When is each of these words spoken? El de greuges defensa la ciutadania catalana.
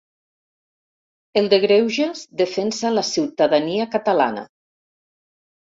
El 1.41 1.49
de 1.55 1.59
greuges 1.65 2.25
defensa 2.43 2.93
la 2.97 3.05
ciutadania 3.13 3.89
catalana. 3.99 4.49